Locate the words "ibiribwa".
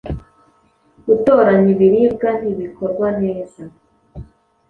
1.75-2.29